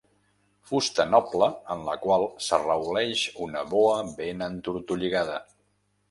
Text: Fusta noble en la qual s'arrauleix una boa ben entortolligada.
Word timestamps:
Fusta 0.67 1.03
noble 1.09 1.49
en 1.73 1.83
la 1.89 1.93
qual 2.05 2.25
s'arrauleix 2.45 3.25
una 3.49 3.63
boa 3.75 3.99
ben 4.23 4.41
entortolligada. 4.47 5.37